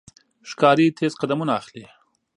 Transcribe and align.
ښکاري 0.49 0.87
تیز 0.97 1.13
قدمونه 1.21 1.51
اخلي. 1.59 1.85